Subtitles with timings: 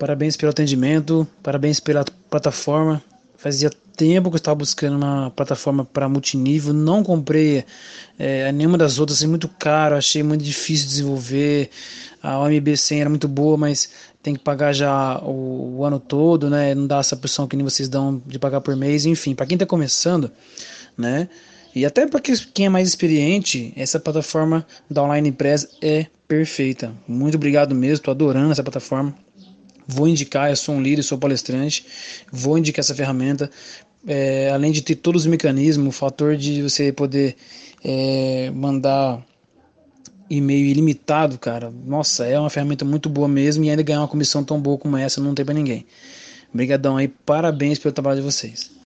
[0.00, 3.02] Parabéns pelo atendimento, parabéns pela plataforma.
[3.36, 7.66] Fazia tempo que eu estava buscando uma plataforma para multinível, não comprei
[8.18, 11.68] é, nenhuma das outras, assim, muito caro, achei muito difícil de desenvolver.
[12.22, 13.90] A OMB 100 era muito boa, mas
[14.22, 16.74] tem que pagar já o, o, ano todo, né?
[16.74, 19.56] Não dá essa opção que nem vocês dão de pagar por mês, enfim, para quem
[19.56, 20.32] está começando,
[20.96, 21.28] né?
[21.74, 26.90] E até para quem é mais experiente, essa plataforma da Online Press é perfeita.
[27.06, 29.14] Muito obrigado mesmo, estou adorando essa plataforma.
[29.90, 31.84] Vou indicar, eu sou um líder, sou palestrante,
[32.30, 33.50] vou indicar essa ferramenta.
[34.06, 37.36] É, além de ter todos os mecanismos, o fator de você poder
[37.84, 39.22] é, mandar
[40.30, 44.44] e-mail ilimitado, cara, nossa, é uma ferramenta muito boa mesmo e ainda ganhar uma comissão
[44.44, 45.84] tão boa como essa não tem para ninguém.
[46.54, 48.79] Obrigadão aí, parabéns pelo trabalho de vocês.